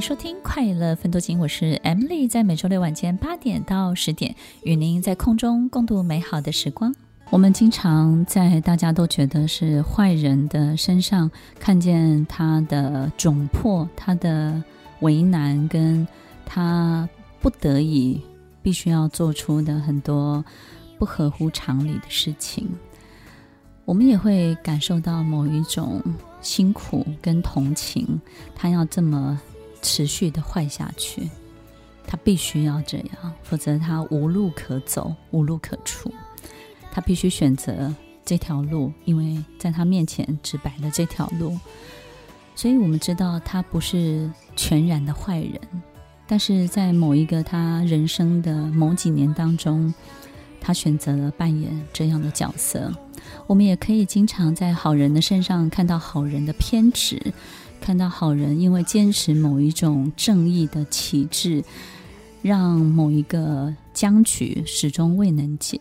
[0.00, 6.94] 收听《快乐分多金》，我是 Emily，在每周六晚间八点到十点，与您在空中共度美好的时光。
[7.28, 14.62] 我们经常在大家都觉得是坏人的身上看见他的窘迫、他的
[15.00, 16.08] 为难，跟
[16.46, 17.06] 他
[17.42, 18.22] 不得已
[18.62, 20.42] 必须要做出的很多
[20.98, 22.66] 不合乎常理的事情。
[23.84, 26.02] 我们也会感受到某一种
[26.40, 28.18] 辛苦跟同情，
[28.54, 29.38] 他要这么
[29.82, 31.28] 持续的坏下去，
[32.06, 36.12] 他必须要这样，否则他无路可走，无路可出。
[36.92, 37.94] 他必须选择
[38.24, 41.56] 这条路，因为在他面前只摆了这条路，
[42.54, 45.60] 所以我们知道他不是全然的坏人，
[46.26, 49.94] 但是在某一个他人生的某几年当中，
[50.60, 52.92] 他选择了扮演这样的角色。
[53.46, 57.32] 我们也可以经常在好人的身上看到好人的偏执，
[57.80, 61.64] 看到好人因为坚持某一种正义的旗帜，
[62.42, 65.80] 让某一个僵局始终未能解。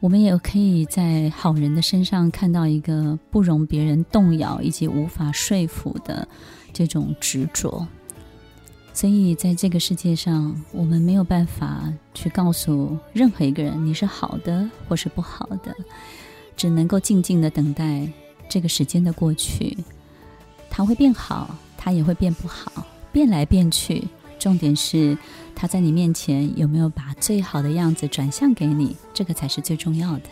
[0.00, 6.28] 我们也可以在好人的身上看到一个不容别人动摇以及无法说服的
[6.72, 7.86] 这种执着。
[8.92, 15.74] 所以，在这个世界上，我们没有办法去告诉任何一个人你是好的或是不好的，
[16.56, 18.06] 只能够静静的等待
[18.48, 19.76] 这个时间的过去。
[20.76, 24.08] 它会变好，它也会变不好，变来变去。
[24.40, 25.16] 重点是，
[25.54, 28.96] 他在你面前有没有把最好的样子转向给你？
[29.12, 30.22] 这个才是最重要的。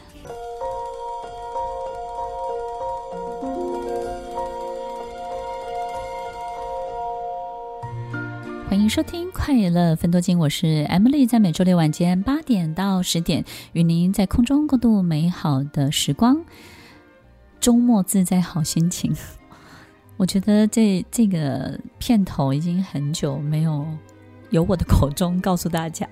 [8.68, 16.44] 欢迎收听《快乐分多金》，我是 Emily，在每周六晚间八点到十点，与您在空中共度美好的时光。
[17.60, 19.14] 周末自在好心情。
[20.22, 23.84] 我觉得这这个片头已经很久没有
[24.50, 26.08] 由我的口中告诉大家，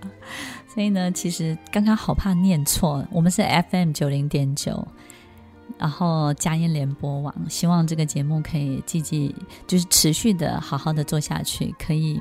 [0.67, 3.07] 所以呢，其实刚刚好怕念错。
[3.13, 4.85] 我们是 FM 九零点九，
[5.79, 9.33] 然后佳音联播网，希望这个节目可以继续
[9.69, 12.21] 就是持续的好好的做下去，可以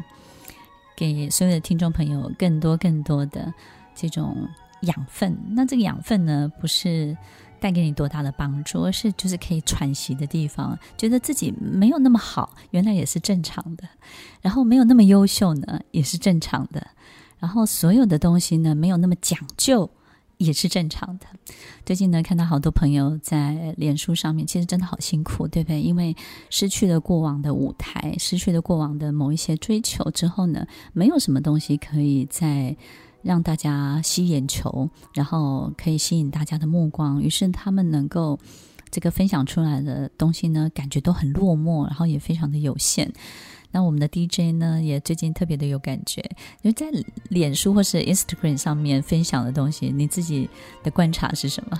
[0.95, 3.51] 给所有的听众朋友更多更多的
[3.95, 4.47] 这种
[4.81, 5.35] 养分。
[5.55, 7.17] 那这个养分呢，不是。
[7.59, 13.85] 带给你多大的帮助，而是就是可以喘息的地方，觉得自己没有那么好，原来也是正常的；
[14.41, 16.81] 然后没有那么优秀呢，也是正常的；
[17.37, 19.89] 然后所有的东西呢，没有那么讲究，
[20.37, 21.25] 也是正常的。
[21.85, 25.81] 最近呢，看到好多朋友在脸书上面，其实真的好辛苦，对不对？
[25.81, 26.15] 因为
[26.49, 32.75] 失去了过往的舞台，失去了过往的某一些追求之后呢，没有什么东西可以在。
[33.21, 38.39] 让大家吸眼球，然后可以吸引大家的目光，于是他们能够
[38.89, 43.11] 这个分享出来的东西呢，感觉都很落寞，然后也非常的有限。
[43.71, 46.21] 那我们的 DJ 呢，也最近特别的有感觉，
[46.61, 46.87] 因为在
[47.29, 50.49] 脸书或是 Instagram 上面分享的东西，你自己
[50.81, 51.79] 的观察是什么？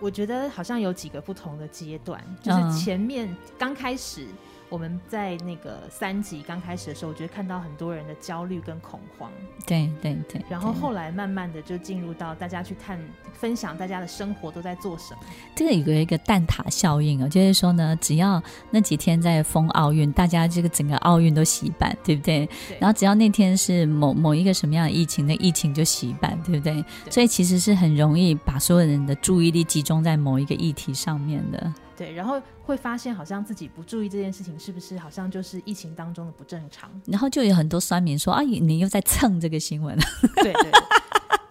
[0.00, 4.26] 我觉得好像有几个不同的阶段，就是前面刚开始。
[4.72, 9.30] 我们在那个三级刚开始的时候，我觉得看到很多人的焦虑跟恐慌。
[9.66, 10.40] 对对对。
[10.48, 12.98] 然后后来慢慢的就进入到大家去看、
[13.34, 15.20] 分享大家的生活都在做什么。
[15.54, 22.46] 这个有一个蛋塔效应哦，就是说呢，只要那几天在封奥运，大家这个整个奥运都洗版，对不对？
[22.66, 22.78] 对。
[22.80, 26.82] 然后只要那天是某某一个什么样的疫情，那疫情就洗版，对不对？
[27.04, 27.12] 对。
[27.12, 31.70] 所以其实是很容易把所有人的注意力集中在某一个议题上面的。
[31.96, 36.90] 对，然后会发现好像自己不注意这件事情，是不是好像就是疫情当中的不正常？
[37.06, 39.96] 然后就有很多酸民说：“啊，你又在蹭这个新闻。
[40.42, 40.70] ”对对。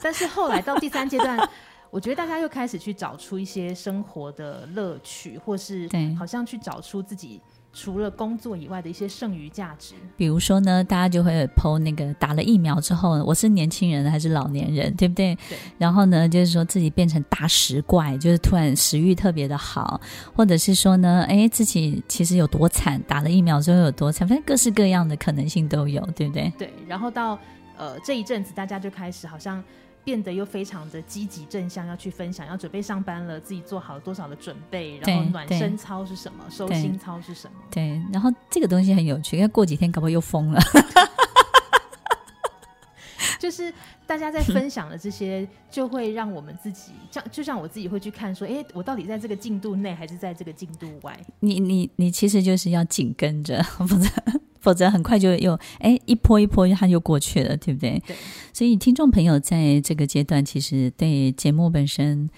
[0.01, 1.39] 但是后来到第三阶段，
[1.89, 7.41] 我觉得大家又开始去找出一些生活的乐趣，或是好像去找出自己。
[7.73, 15.33] 除了工作以外的一些剩余价值，比如说呢，大家就会 po 那个打了疫苗之后，我是年轻人还是老年人，对不对？
[15.47, 15.57] 对。
[15.77, 19.99] 然后呢，就是说自己变成大食怪，就是突然食欲特别的好，
[20.35, 26.51] 或者是说呢，哎，自己其实有多惨，打了疫苗之后有多惨，反正各式各样的可能性都有，对不对？
[26.57, 26.73] 对。
[26.87, 27.39] 然后到
[27.77, 29.63] 呃这一阵子，大家就开始好像。
[30.03, 37.57] 变得又非常的积极正向，要去分享，要准备上班了，自己做好了多少的准备，然后暖身操是什么，收心操是什么？
[37.69, 40.59] 对，然后这个东西很有趣，因为过几天搞不好又疯了。
[43.39, 43.73] 就是
[44.05, 51.19] 大家在分享的这些，就会让我们自己，像就像我自己会去看说，哎，我到底在这个进度内还是在这个进度外？
[51.39, 54.07] 你你你其实就是要紧跟着， 否则。
[54.61, 58.01] 否则很快就又哎一波一波，它就过去了，对不对？
[58.07, 58.15] 对。
[58.53, 62.29] 所以听众朋友在这个阶段，其实对节目本身，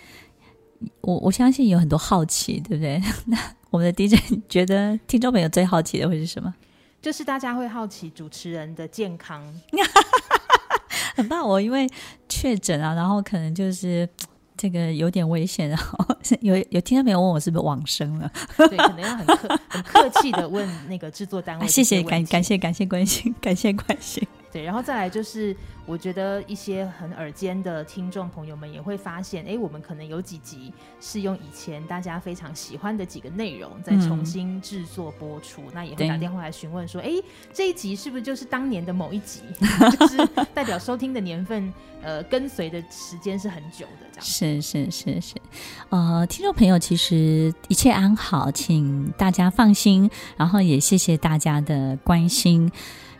[1.02, 3.02] 我我相信有很多好奇，对不对？
[3.28, 3.38] 那
[3.70, 4.16] 我们的 DJ
[4.50, 6.54] 觉得听众朋友最好奇的会是什么？
[7.02, 9.44] 就是大家会好奇主持人的健康，
[11.16, 11.88] 很怕我因为
[12.30, 14.08] 确诊啊，然后可能就是。
[14.64, 16.08] 这个有点危险，然 后
[16.40, 17.20] 有有听到没有？
[17.20, 18.32] 问我是不是往生了？
[18.56, 21.68] 对，可能要很客很客气的问那个制作单位。
[21.68, 24.26] 谢谢，感感谢感谢关心，感谢关心。
[24.54, 30.72] 对，然后再来就是，我觉得一些很耳尖的听众朋友们也会发现，哎，我们可能有几集
[31.02, 37.10] 是用以前大家非常喜欢的几个内容再重新制作播出，嗯、那也会打电话来询问说，哎，
[37.52, 39.42] 这一集是不是就是当年的某一集？
[40.00, 40.18] 就是
[40.54, 41.74] 代表收听的年份，
[42.04, 44.24] 呃，跟随的时间是很久的，这样。
[44.24, 45.36] 是是是是，
[45.90, 50.08] 呃，听众朋友，其实一切安好，请大家放心，
[50.38, 52.72] 然后也谢谢大家的关心。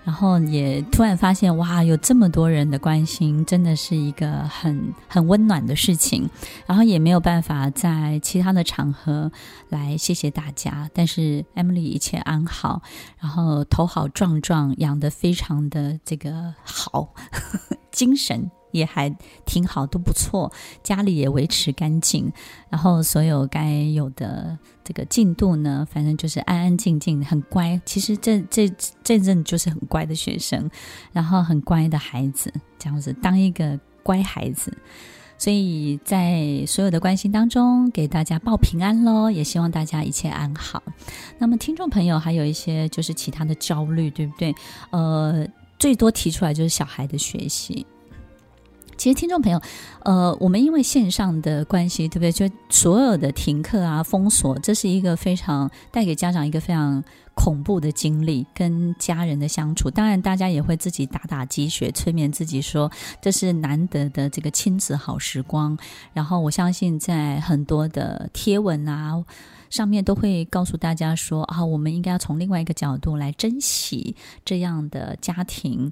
[0.04, 6.30] 然后也突然发现，哇，有这么多人的关心，真的是一个很很温暖的事情。
[6.66, 9.32] 然后也没有办法在其他的场合
[9.70, 12.82] 来谢谢大家，但是 Emily 一切安好，
[13.20, 17.14] 然后头好壮壮，养得非常的这个好，
[17.92, 18.52] 精神。
[18.74, 19.10] 也还
[19.46, 20.52] 挺好，都不错。
[20.84, 22.30] 家里也维持干净，
[22.70, 27.80] 然后所有该有的这个进度呢，反正就是安安静静，很乖。
[27.86, 28.70] 其实这这
[29.02, 30.70] 这阵就是很乖的学生，
[31.14, 34.78] 然后很乖的孩子，这样子当一个乖孩子。
[35.36, 40.82] 所以在所有的关心当中，给大家报平安喽，也希望大家一切安好。
[41.38, 44.56] 那么听众朋友还有一些就是其他的焦虑，对不对？
[44.92, 45.46] 呃，
[45.78, 47.86] 最多提出来就是小孩的学习。
[48.98, 49.62] 其实，听众朋友，
[50.04, 52.32] 呃，我们因为线上的关系，对不对？
[52.32, 57.04] 就所有的停课啊、封锁，这是一个非常带给家长一个非常
[57.34, 59.90] 恐怖的经历，跟家人的相处。
[59.90, 62.92] 当然，大家也会自己打打鸡血，催眠自己说
[63.22, 65.78] 这是难得的这个亲子好时光。
[66.14, 69.24] 然后，我相信在很多的贴文啊
[69.70, 75.92] 上面都会告诉大家说啊，我们应该要从另外一个角度来珍惜这样的家庭。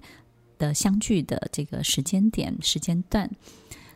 [0.62, 3.28] 的相聚的这个时间点、时间段，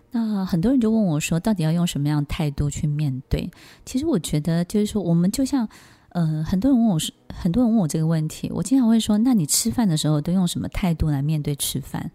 [0.10, 3.48] 那很多人就问我说，到底要用什么样的态度去面对？
[3.86, 5.70] 其实我觉得，就是说，我们就像，
[6.10, 12.10] 呃，很多人问我说，很多人问我这个问题，我经常会说，那你吃饭的时候都用什么态度来面对吃饭？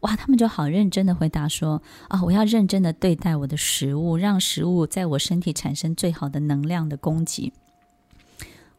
[0.00, 7.52] 哇，他们就好认真的回答说，啊，我要认真的对待我的食物，让食物在我身体产生最好的能量的供给。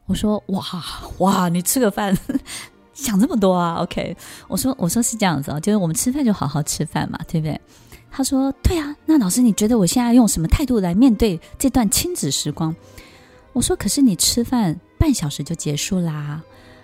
[0.06, 0.62] 我说，哇
[1.20, 2.18] 哇，你吃个饭。
[3.04, 4.16] 想这么多啊？OK，
[4.48, 7.60] 我说我说是这样子啊，就是我们吃饭就好好吃饭嘛，对不对？
[8.10, 8.96] 他说对啊。
[9.06, 12.76] 那老师你觉得我现在用什么态度来面对这段亲子时光？
[13.52, 16.42] 我说可是你吃饭半小时就结束啦，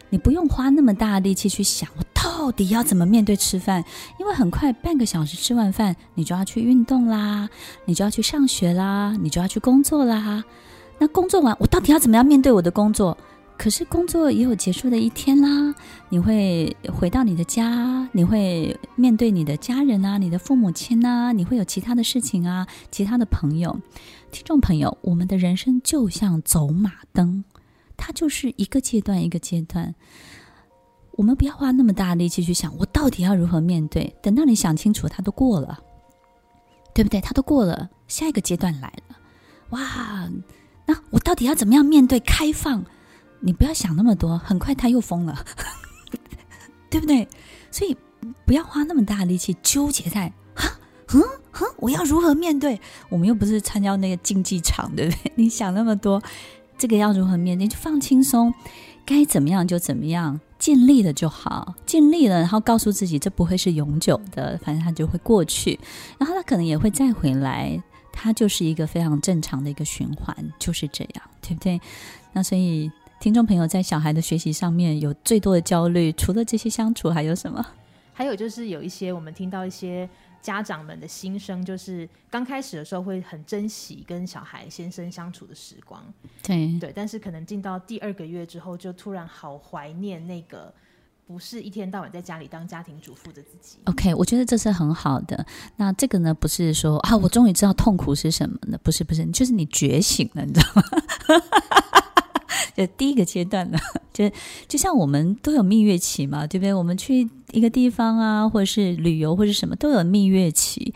[0.10, 3.84] 你不用花那么大的力气去想我到底要怎么面对吃饭，
[4.20, 7.50] 因为很快半个小时吃完饭，你就要去运动啦，
[7.86, 10.44] 你就要去上学啦，你就要去工作啦。
[10.98, 13.18] 那工作完我到底要怎么样面对我的工作？
[13.60, 15.76] 可是工作也有结束的一天啦，
[16.08, 23.78] 你会回到你的家，你会面对你的家人啊，你的父母亲啊，你会有其他的事情啊，其他的朋友、
[24.32, 27.44] 听众朋友，我们的人生就像走马灯，
[27.98, 29.94] 它就是一个阶段一个阶段。
[31.18, 34.16] 我们不要花那么大力气去想，我到底要如何面对？
[34.24, 35.78] 等到你想清楚，它都过了，
[36.94, 37.20] 对不对？
[37.20, 39.18] 它都过了，下一个阶段来了，
[39.72, 40.30] 哇！
[40.86, 42.86] 那我到底要怎么样面对开放？
[43.42, 45.46] 你不要想那么多，很快他又疯了，
[46.90, 47.28] 对不对？
[47.72, 47.96] 所以
[48.46, 50.80] 不要花那么大力气纠结在啊，
[51.14, 51.22] 嗯
[51.52, 52.80] 哼，我要如何面对？
[53.10, 55.32] 我们又不是参加那个竞技场，对不对？
[55.36, 56.22] 你想那么多，
[56.78, 57.68] 这个要如何面对？
[57.68, 58.54] 就放轻松，
[59.06, 65.80] 该怎么样就怎么样，尽力了就好，尽力了，然后告诉自己这不会是永久的，反正它就会过去，
[66.18, 71.80] 然后它可能也会再回来，它就是一个非常正常的一个循环，就是这样，对不对？
[72.34, 72.92] 那所以。
[73.20, 77.66] 听众朋友在小孩的学习上面有最多的焦虑，除了这些相处，还有什么？
[78.14, 80.10] 还有就是有一些我们听到一些
[80.42, 86.02] 家长们的心声，就是刚开始的时候会很珍惜跟小孩先生相处的时光，
[86.42, 90.74] 对对，但是可能进到第二个月之后，就突然好怀念那个
[91.28, 93.80] 不是一天到晚在家里当家庭主妇的自己。
[93.84, 95.46] OK，我觉得这是很好的。
[95.76, 98.80] 那这个呢，不是说啊，我终于知道痛苦是什么呢？
[98.82, 100.84] 不是，不是，就是你觉醒了，你知道吗？
[102.80, 103.78] 呃第一个阶段呢，
[104.14, 104.30] 就
[104.70, 106.74] 就像我们都有蜜月期嘛，对不对？
[106.74, 110.94] 我们去一个地方啊，或者是旅游或者什么，都有蜜月期。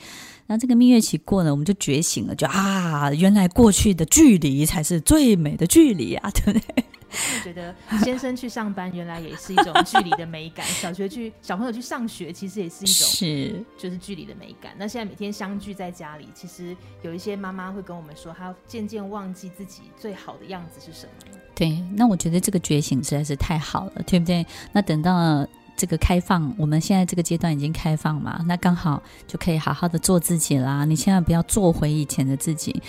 [0.48, 6.86] 那这个蜜月期过了，我们就觉醒了，就啊，原来过去的距离才是最美的距离啊，对不对？
[7.14, 14.74] 我觉得先生去上班原来也是一种距离的美感，小学去小朋友去上学其实也是一种是就是距离的美感。
[14.78, 21.38] 那现在每天相聚在家里，其实有一些妈妈会跟我们说，她渐渐忘记自己最好的样子是什么。
[21.56, 24.46] 对，那我觉得这个觉醒实在是太好了，对不对？
[24.72, 30.84] 那等到这个开放，我们现在这个阶段已经开放嘛，那刚好就可以好好的做自己啦。
[30.86, 32.82] 你千万不要做回以前的自己，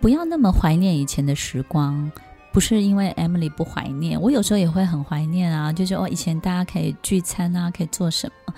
[0.00, 2.10] 不要那么怀念以前的时光。
[2.58, 8.52] 不是因为 Emily 不怀念，我有时候也会很怀念啊，就是哦，以前大家可以聚餐啊，可以做什么。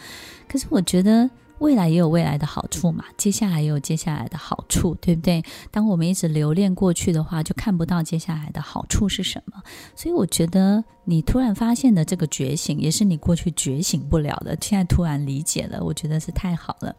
[0.49, 1.28] 可是我觉得。
[1.60, 5.42] 未来也有未来的好处嘛，接下来也有接下来的好处，对不对？
[5.70, 9.62] 当我们一直留恋过去的话，就看不到接下来的好处是什么。
[9.94, 16.96] 所以我觉得你突然发现的这个觉醒，也是你过去觉醒不了的，现在突然理解了，我觉得是太好了。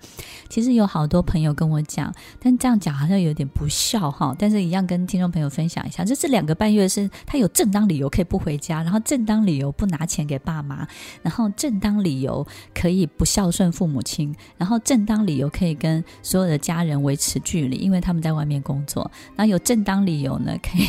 [0.47, 4.35] 其实有好多朋友跟我讲，但这样讲好像有点不孝哈。
[4.37, 10.87] 但是一样跟听众朋友分享一下，这是两个半月是他有正当理由可以不回家，然后正当理由不拿钱给爸妈，
[11.23, 14.35] 然后正当理由可以不孝顺父母亲。
[14.58, 19.10] 然后正当理由可以跟所有的家人维持距离，因为他们在外面工作。
[19.36, 20.88] 然后有正当理由呢，可以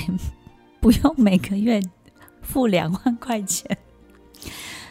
[0.81, 1.81] 不用每个月
[2.43, 3.77] 付两万块钱。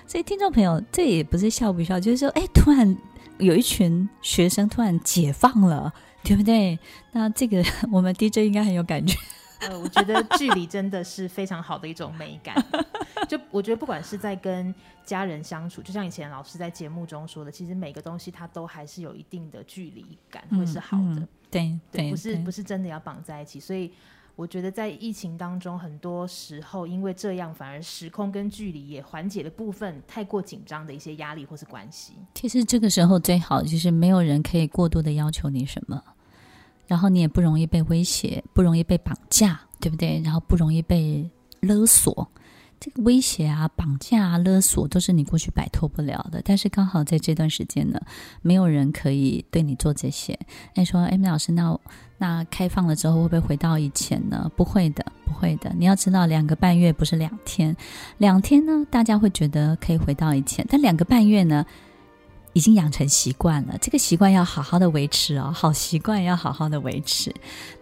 [0.07, 2.97] 所以听众朋友，这也不是笑不笑，就是说，哎，突然
[3.37, 6.77] 有一群学生突然解放了，对不对？
[7.11, 9.17] 那这个 我们 DJ 应该很有感觉。
[9.61, 12.55] 呃，我觉得距离真的是非常好的一种美感。
[13.29, 14.73] 就我觉得，不管是在跟
[15.05, 21.03] 家人相处，就像以前老师在节目中说的，其实每个东西它都还是有一定的距离感，会是好的。
[21.03, 23.59] 嗯嗯、对对，不是不是真的要绑在一起。
[23.59, 23.91] 所以
[24.35, 32.13] 我觉得在疫情当中，很多时候因为这样，反而时空跟距离也缓解了部分太过紧张的一些压力或是关系。
[32.33, 36.01] 其实这个时候最好就是没有人可以过度的要求你什么。
[36.91, 40.21] 然后你也不容易被威胁，不容易被绑架，对不对？
[40.25, 41.25] 然后不容易被
[41.61, 42.29] 勒索，
[42.81, 46.41] 这个威胁啊、绑架啊、勒索都是你过去摆脱不了的。
[46.43, 48.01] 但是刚好在这段时间呢，
[48.41, 50.37] 没有人可以对你做这些。
[50.75, 51.79] 那你说，哎，老师，那
[52.17, 54.51] 那开放了之后会不会回到以前呢？
[54.57, 55.73] 不会的，不会的。
[55.77, 57.73] 你要知道，两个半月不是两天，
[58.17, 61.65] 两天呢，大家会觉得可以回到以前，但两个半月呢？
[62.53, 67.33] 已经养成习惯了，这个习惯要好好的维持哦，好习惯要好好的维持。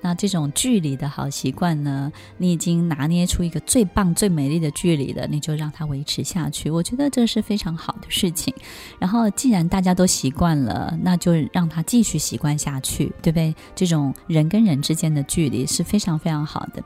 [0.01, 6.69] 那这种距离的好习惯呢，你已经拿捏出一个最棒、最美丽的距离了，你就让它维持下去。
[6.69, 8.53] 我觉得这是非常好的事情。
[8.99, 13.55] 然后，既然大家都习惯了，那就让它继续习惯下去，对不对？
[13.75, 16.83] 这种人跟人之间的距离是非常非常好的。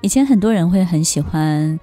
[0.00, 1.78] 以前很多人会很喜欢，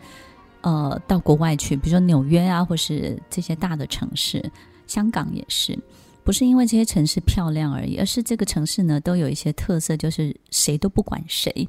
[0.61, 4.51] 呃，到国外去，比如说纽约啊，或是这些大的城市。
[4.87, 5.77] 香港也是，
[6.23, 11.67] 不是因为这些城市漂亮而已，而是这个城市呢都有一些特色，就是谁都不管谁，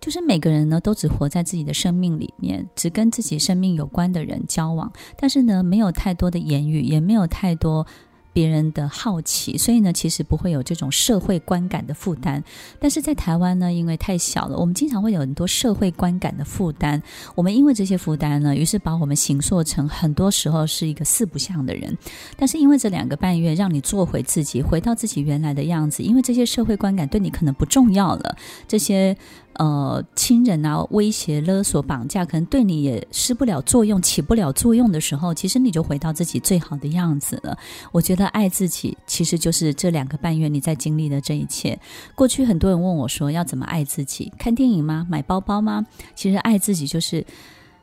[0.00, 7.86] 就是每个人呢都只活在自己的生命里面，只跟自己生命有关的人交往，但是呢没有太多的言语，也没有太多。
[8.32, 12.42] 别人的好奇，所以呢，其实不会有这种社会观感的负担。
[12.78, 17.02] 但是在台湾呢，因为太小了，我们经常会有很多社会观感的负担。
[17.34, 21.96] 我们因为这些负担呢，于是把我们形塑成很多时候是一个四不像的人。
[22.36, 26.02] 但是因为这两个半月，让你做回自己，回到自己原来的样子。
[26.02, 29.16] 因为这些社会观感对你可能不重要了，这些。
[29.58, 37.58] 呃，亲人啊，威胁、勒索、绑架，可能对你也施不了作用、起不了作用的时候，其实你就回到自己最好的样子了。
[37.90, 41.76] 我觉得爱自己，其实就是这两个半月你在经历的这一切。
[42.14, 44.32] 过去很多人问我说，要怎么爱自己？
[44.38, 45.04] 看电影吗？
[45.10, 45.84] 买包包吗？
[46.14, 47.26] 其实爱自己就是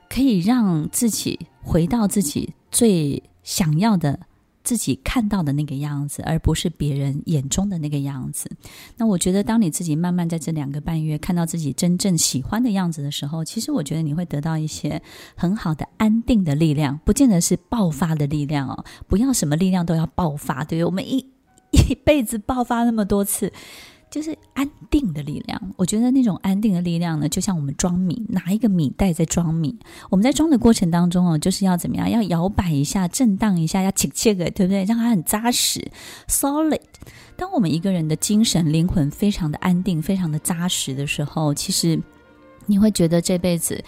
[0.10, 4.18] 可以让自己回到自己最想要的。
[4.66, 8.50] 自己看到的那个样子，而不是别人眼中的那个样子。
[8.98, 15.02] 那我觉得，当你自己慢慢在这两个半月看到自己真正喜欢的样子的时候，其实我觉得你会得到一些
[15.38, 18.84] 很好的安定的力量，不见得是爆发的力量哦。
[19.08, 21.32] 不要什么力量都要爆发，对于，我们一
[21.72, 23.54] 一辈子爆发那么多次。
[24.16, 29.78] 就是安定的力量，我觉得那种安定的力量呢，就像我们装米，拿一个米袋在装米，
[30.10, 34.86] 我们在装的过程当中哦，就是要怎么样，要摇摆一下，震荡一下，要切切个，对不对？
[34.86, 35.86] 让它很扎实
[36.30, 36.80] ，solid。
[37.36, 42.02] 当我们一个人的精神灵魂非常的安定，非常的扎实的时候，其实
[42.68, 43.84] 你会觉得这辈子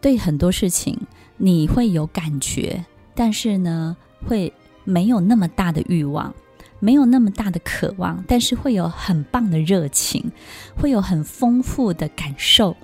[0.00, 0.98] 对很多事情
[1.36, 6.34] 你会有感觉，但是呢，会没有那么大的欲望。
[6.80, 10.30] 没有那么大的渴望，但是会有很棒的热情，
[10.76, 12.76] 会有很丰富的感受。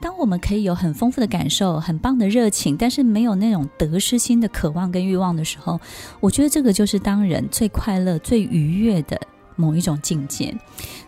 [0.00, 5.80] 当我们可以有很丰富的感受、很棒的热情，但是没有那种得失心的渴望跟欲望的时候，
[6.18, 9.20] 我觉得这个就是当人最快乐、最愉悦的
[9.54, 10.52] 某一种境界。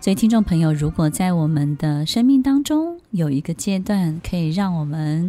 [0.00, 5.28] 所以，听众朋友，如果在我们的生命当中有一个阶段，可以让我们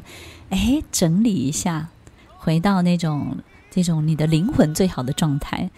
[0.50, 1.90] 哎整理一下，
[2.38, 3.38] 回到那种
[3.72, 5.72] 这种你的灵魂最好的状态，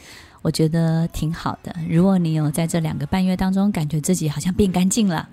[0.48, 1.76] 我觉得挺好的。
[1.90, 5.28] 如果你有在这两个半月当中，感觉自己好像变干净了，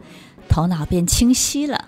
[0.48, 1.84] 头脑变清晰了。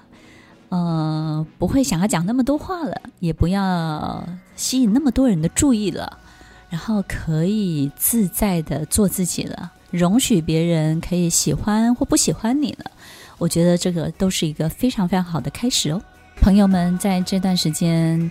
[0.68, 6.18] 呃，不会想要讲那么多话了，也不要吸引那么多人的注意了，
[6.70, 12.88] 然后可以自在的做自己了，容许别人可以喜欢或不喜欢你了。
[13.38, 16.00] 我觉得这个都是一个非常非常好的开始哦。
[16.40, 18.30] 朋友们，在这段时间，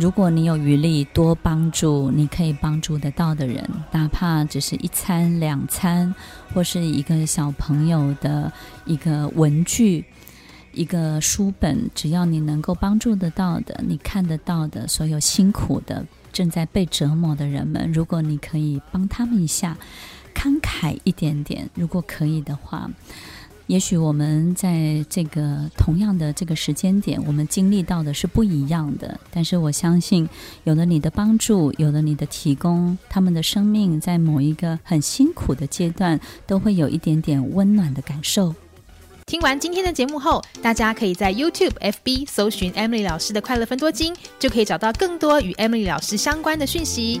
[0.00, 6.14] 如果你有余力，多帮助你可以帮助得到的人，哪怕只是一餐两餐，
[6.54, 8.52] 或是一个小朋友的
[8.84, 10.04] 一个文具。
[10.72, 19.76] 一个书本，只要你能够帮助得到的，你看得到的，所有辛苦的、正在被折磨的人们，如果你可以帮他们一下，
[20.32, 22.88] 慷慨一点点，如果可以的话，
[23.68, 29.20] 也许我们在这个同样的这个时间点，我们经历到的是不一样的。
[29.30, 30.26] 但是我相信，
[30.64, 38.54] 有了你的帮助，有了你的提供，他们的生命在某一个很辛苦的阶段，都会有一点点温暖的感受。
[39.26, 47.20] 听完今天的节目后，大家可以在 YouTube、FB 搜寻 Emily 老师的快乐分多金，就可以找到更多与 Emily 老师相关的讯息。